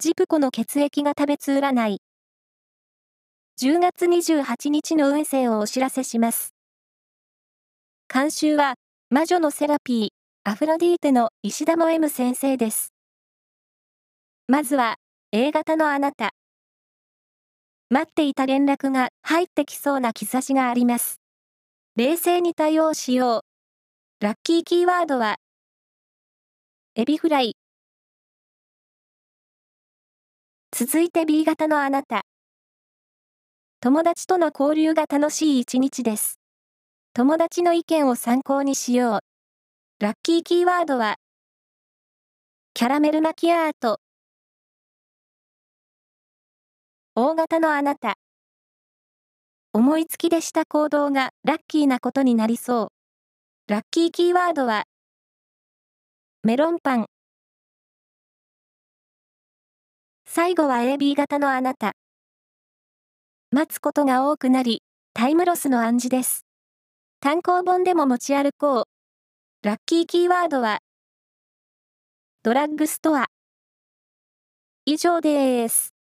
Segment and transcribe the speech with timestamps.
[0.00, 2.00] ジプコの血液が食べつ占い。
[3.60, 6.54] 10月28日の運勢をお知らせします。
[8.08, 8.74] 監修は、
[9.10, 10.08] 魔女のセラピー、
[10.48, 12.92] アフロディーテの石田も M 先生です。
[14.46, 14.98] まずは、
[15.32, 16.30] A 型のあなた。
[17.90, 21.20] 待っていた連絡が入ってきそうな兆しがあります。
[21.96, 23.42] 冷静に対応しよ
[24.20, 24.24] う。
[24.24, 25.38] ラッキーキーワードは、
[26.94, 27.57] エビフライ。
[30.70, 32.22] 続いて B 型のあなた。
[33.80, 36.38] 友達との交流が楽しい一日です。
[37.14, 39.20] 友達の意見を参考にしよう。
[40.04, 41.16] ラッキーキーワードは、
[42.74, 43.98] キャラメルマキアート。
[47.14, 48.16] 大型のあなた。
[49.72, 52.92] 思いつきでした行動がラッキーなことになりそ
[53.68, 53.72] う。
[53.72, 54.84] ラッキーキーワードは、
[56.42, 57.06] メロンパン。
[60.40, 61.96] 最後は AB 型のあなた。
[63.50, 66.46] 待つことが多くなり、タイムロスの暗示です。
[67.18, 68.84] 単行本でも持ち歩こう。
[69.66, 70.78] ラッキーキーワードは、
[72.44, 73.26] ドラッグストア。
[74.84, 75.97] 以上です。